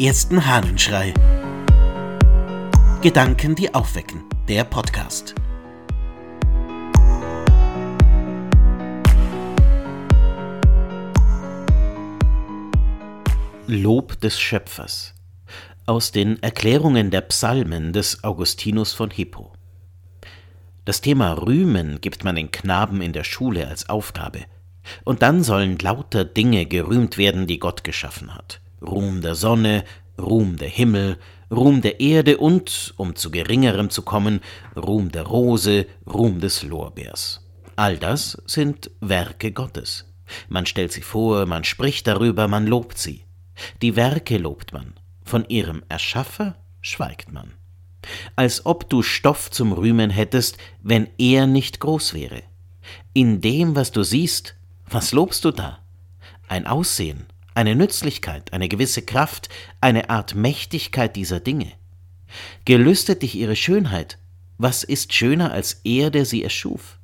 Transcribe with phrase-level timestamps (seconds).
[0.00, 1.12] ersten Hahnenschrei.
[3.02, 4.24] Gedanken, die aufwecken.
[4.48, 5.34] Der Podcast.
[13.66, 15.14] Lob des Schöpfers
[15.84, 19.52] aus den Erklärungen der Psalmen des Augustinus von Hippo.
[20.86, 24.46] Das Thema Rühmen gibt man den Knaben in der Schule als Aufgabe.
[25.04, 28.62] Und dann sollen lauter Dinge gerühmt werden, die Gott geschaffen hat.
[28.82, 29.84] Ruhm der Sonne,
[30.18, 31.18] Ruhm der Himmel,
[31.50, 34.40] Ruhm der Erde und, um zu geringerem zu kommen,
[34.76, 37.46] Ruhm der Rose, Ruhm des Lorbeers.
[37.76, 40.06] All das sind Werke Gottes.
[40.48, 43.24] Man stellt sie vor, man spricht darüber, man lobt sie.
[43.82, 44.94] Die Werke lobt man,
[45.24, 47.52] von ihrem Erschaffer schweigt man.
[48.36, 52.42] Als ob du Stoff zum Rühmen hättest, wenn er nicht groß wäre.
[53.12, 54.56] In dem, was du siehst,
[54.88, 55.80] was lobst du da?
[56.48, 57.26] Ein Aussehen,
[57.60, 59.50] eine Nützlichkeit, eine gewisse Kraft,
[59.82, 61.70] eine Art Mächtigkeit dieser Dinge.
[62.64, 64.16] Gelüstet dich ihre Schönheit,
[64.56, 66.98] was ist schöner als er, der sie erschuf?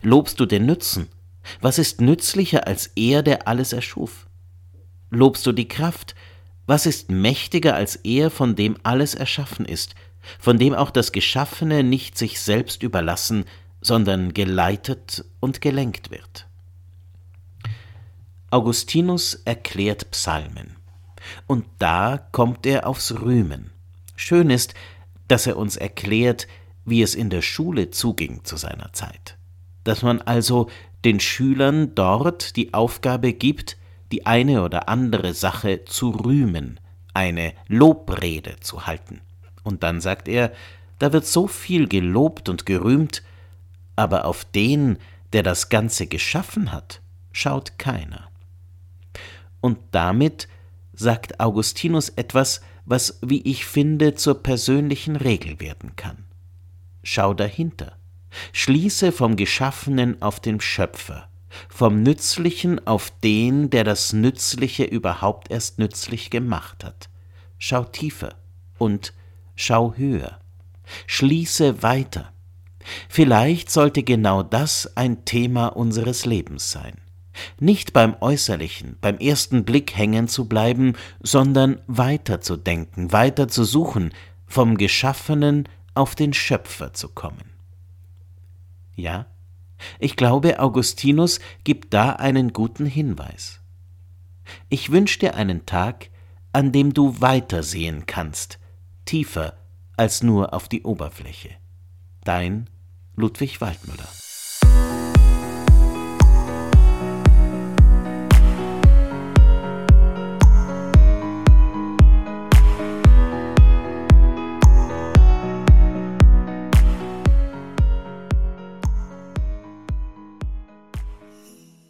[0.00, 1.08] Lobst du den Nützen,
[1.60, 4.28] was ist nützlicher als er, der alles erschuf?
[5.10, 6.14] Lobst du die Kraft,
[6.66, 9.96] was ist mächtiger als er, von dem alles erschaffen ist,
[10.38, 13.44] von dem auch das Geschaffene nicht sich selbst überlassen,
[13.80, 16.46] sondern geleitet und gelenkt wird?
[18.52, 20.76] Augustinus erklärt Psalmen.
[21.46, 23.70] Und da kommt er aufs Rühmen.
[24.16, 24.74] Schön ist,
[25.28, 26.48] dass er uns erklärt,
[26.84, 29.36] wie es in der Schule zuging zu seiner Zeit.
[29.84, 30.68] Dass man also
[31.04, 33.76] den Schülern dort die Aufgabe gibt,
[34.10, 36.80] die eine oder andere Sache zu rühmen,
[37.14, 39.20] eine Lobrede zu halten.
[39.62, 40.52] Und dann sagt er,
[40.98, 43.22] da wird so viel gelobt und gerühmt,
[43.94, 44.98] aber auf den,
[45.32, 48.29] der das Ganze geschaffen hat, schaut keiner.
[49.60, 50.48] Und damit
[50.92, 56.24] sagt Augustinus etwas, was, wie ich finde, zur persönlichen Regel werden kann.
[57.02, 57.96] Schau dahinter.
[58.52, 61.28] Schließe vom Geschaffenen auf den Schöpfer,
[61.68, 67.08] vom Nützlichen auf den, der das Nützliche überhaupt erst nützlich gemacht hat.
[67.58, 68.34] Schau tiefer
[68.78, 69.12] und
[69.56, 70.38] schau höher.
[71.06, 72.32] Schließe weiter.
[73.08, 76.99] Vielleicht sollte genau das ein Thema unseres Lebens sein
[77.58, 83.64] nicht beim Äußerlichen, beim ersten Blick hängen zu bleiben, sondern weiter zu denken, weiter zu
[83.64, 84.12] suchen,
[84.46, 87.50] vom Geschaffenen auf den Schöpfer zu kommen.
[88.94, 89.26] Ja,
[89.98, 93.60] ich glaube, Augustinus gibt da einen guten Hinweis.
[94.68, 96.10] Ich wünsche dir einen Tag,
[96.52, 98.58] an dem du weiter sehen kannst,
[99.04, 99.54] tiefer
[99.96, 101.50] als nur auf die Oberfläche.
[102.24, 102.68] Dein
[103.16, 104.08] Ludwig Waldmüller